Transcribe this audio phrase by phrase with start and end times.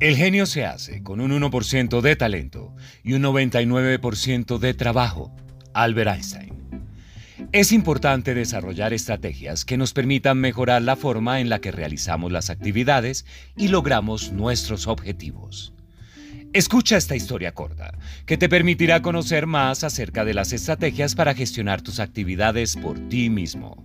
[0.00, 5.34] El genio se hace con un 1% de talento y un 99% de trabajo.
[5.74, 6.52] Albert Einstein.
[7.50, 12.48] Es importante desarrollar estrategias que nos permitan mejorar la forma en la que realizamos las
[12.48, 15.72] actividades y logramos nuestros objetivos.
[16.52, 17.92] Escucha esta historia corta,
[18.24, 23.30] que te permitirá conocer más acerca de las estrategias para gestionar tus actividades por ti
[23.30, 23.84] mismo.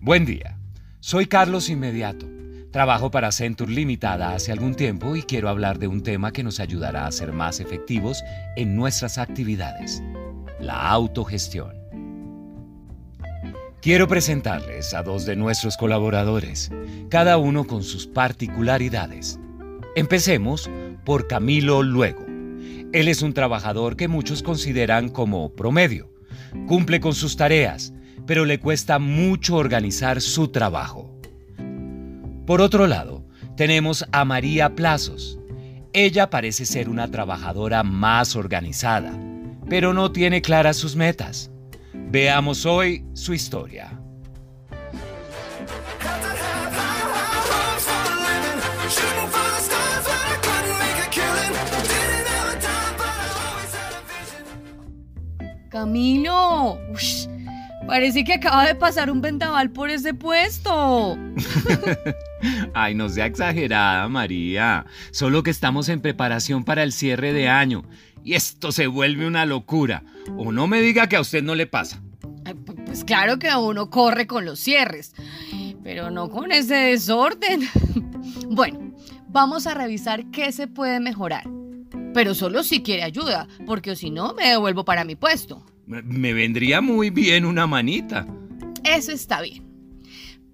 [0.00, 0.58] Buen día,
[1.00, 2.33] soy Carlos Inmediato.
[2.74, 6.58] Trabajo para Centur Limitada hace algún tiempo y quiero hablar de un tema que nos
[6.58, 8.24] ayudará a ser más efectivos
[8.56, 10.02] en nuestras actividades,
[10.58, 11.72] la autogestión.
[13.80, 16.72] Quiero presentarles a dos de nuestros colaboradores,
[17.10, 19.38] cada uno con sus particularidades.
[19.94, 20.68] Empecemos
[21.04, 22.26] por Camilo Luego.
[22.26, 26.12] Él es un trabajador que muchos consideran como promedio.
[26.66, 27.94] Cumple con sus tareas,
[28.26, 31.13] pero le cuesta mucho organizar su trabajo.
[32.46, 33.24] Por otro lado,
[33.56, 35.38] tenemos a María Plazos.
[35.94, 39.18] Ella parece ser una trabajadora más organizada,
[39.68, 41.50] pero no tiene claras sus metas.
[41.94, 43.98] Veamos hoy su historia.
[55.70, 57.26] Camilo, ush,
[57.86, 61.18] parece que acaba de pasar un vendaval por ese puesto.
[62.74, 64.86] Ay, no sea exagerada, María.
[65.10, 67.84] Solo que estamos en preparación para el cierre de año.
[68.22, 70.02] Y esto se vuelve una locura.
[70.36, 72.02] O no me diga que a usted no le pasa.
[72.84, 75.14] Pues claro que uno corre con los cierres,
[75.82, 77.62] pero no con ese desorden.
[78.48, 78.94] Bueno,
[79.28, 81.44] vamos a revisar qué se puede mejorar.
[82.12, 85.64] Pero solo si quiere ayuda, porque si no me devuelvo para mi puesto.
[85.86, 88.26] Me- vendría muy bien una manita.
[88.84, 89.62] Eso está bien.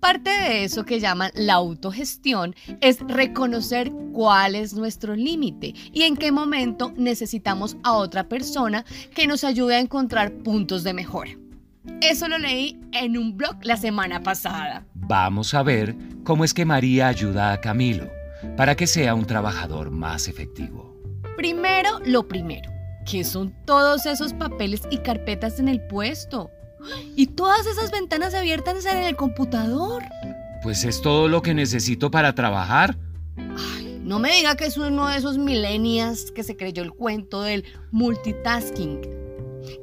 [0.00, 6.16] Parte de eso que llaman la autogestión es reconocer cuál es nuestro límite y en
[6.16, 8.84] qué momento necesitamos a otra persona
[9.14, 11.32] que nos ayude a encontrar puntos de mejora.
[12.00, 14.86] Eso lo leí en un blog la semana pasada.
[14.94, 15.94] Vamos a ver
[16.24, 18.08] cómo es que María ayuda a Camilo
[18.56, 20.96] para que sea un trabajador más efectivo.
[21.36, 22.70] Primero, lo primero,
[23.10, 26.50] que son todos esos papeles y carpetas en el puesto.
[27.16, 30.02] Y todas esas ventanas abiertas en el computador.
[30.62, 32.96] Pues es todo lo que necesito para trabajar.
[33.36, 37.42] Ay, no me diga que es uno de esos millennials que se creyó el cuento
[37.42, 39.00] del multitasking.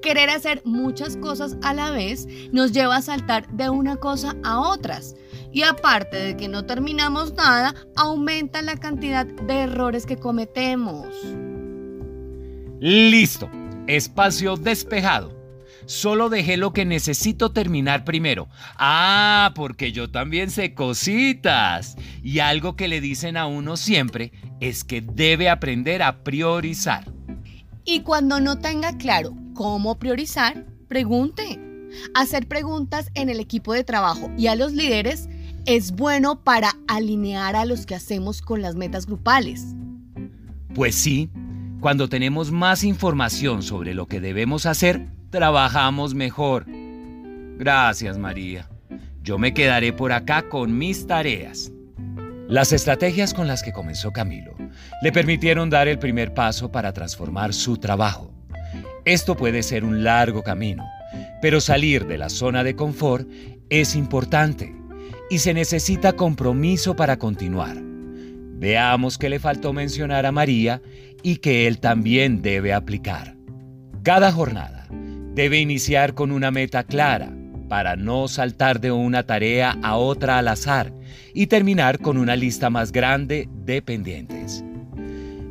[0.00, 4.60] Querer hacer muchas cosas a la vez nos lleva a saltar de una cosa a
[4.60, 5.16] otras.
[5.52, 11.06] Y aparte de que no terminamos nada, aumenta la cantidad de errores que cometemos.
[12.80, 13.50] Listo.
[13.86, 15.34] Espacio despejado.
[15.86, 18.48] Solo dejé lo que necesito terminar primero.
[18.76, 21.96] Ah, porque yo también sé cositas.
[22.22, 27.10] Y algo que le dicen a uno siempre es que debe aprender a priorizar.
[27.84, 31.60] Y cuando no tenga claro cómo priorizar, pregunte.
[32.14, 35.28] Hacer preguntas en el equipo de trabajo y a los líderes
[35.66, 39.74] es bueno para alinear a los que hacemos con las metas grupales.
[40.74, 41.30] Pues sí,
[41.86, 46.66] cuando tenemos más información sobre lo que debemos hacer, trabajamos mejor.
[47.58, 48.68] Gracias, María.
[49.22, 51.70] Yo me quedaré por acá con mis tareas.
[52.48, 54.56] Las estrategias con las que comenzó Camilo
[55.00, 58.34] le permitieron dar el primer paso para transformar su trabajo.
[59.04, 60.84] Esto puede ser un largo camino,
[61.40, 63.28] pero salir de la zona de confort
[63.70, 64.74] es importante
[65.30, 67.76] y se necesita compromiso para continuar.
[68.58, 70.82] Veamos qué le faltó mencionar a María
[71.26, 73.34] y que él también debe aplicar.
[74.04, 74.86] Cada jornada
[75.34, 77.34] debe iniciar con una meta clara
[77.68, 80.92] para no saltar de una tarea a otra al azar
[81.34, 84.62] y terminar con una lista más grande de pendientes.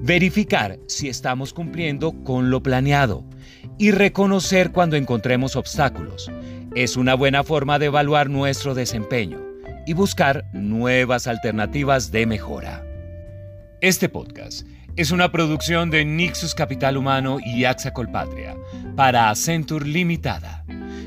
[0.00, 3.22] Verificar si estamos cumpliendo con lo planeado
[3.76, 6.30] y reconocer cuando encontremos obstáculos.
[6.74, 9.38] Es una buena forma de evaluar nuestro desempeño
[9.86, 12.86] y buscar nuevas alternativas de mejora.
[13.82, 14.66] Este podcast
[14.98, 18.56] es una producción de Nixus Capital Humano y AXA Colpatria
[18.96, 20.64] para Accenture Limitada,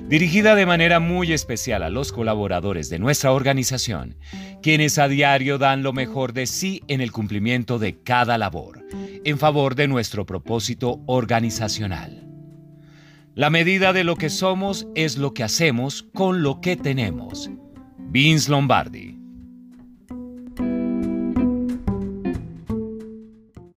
[0.08, 4.16] dirigida de manera muy especial a los colaboradores de nuestra organización,
[4.62, 8.82] quienes a diario dan lo mejor de sí en el cumplimiento de cada labor,
[9.26, 12.30] en favor de nuestro propósito organizacional.
[13.36, 17.52] La medida de lo que somos es lo que hacemos con lo que tenemos.
[17.98, 19.21] Vince Lombardi